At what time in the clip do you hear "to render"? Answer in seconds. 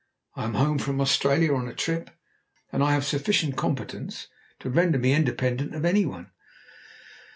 4.57-4.97